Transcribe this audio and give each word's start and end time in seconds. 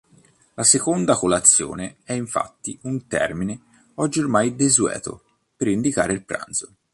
La 0.55 0.63
"seconda 0.63 1.15
colazione" 1.15 1.97
è 2.03 2.13
infatti 2.13 2.75
un 2.85 3.05
termine, 3.05 3.59
oggi 3.97 4.19
ormai 4.19 4.55
desueto, 4.55 5.21
per 5.55 5.67
indicare 5.67 6.13
il 6.13 6.25
pranzo. 6.25 6.73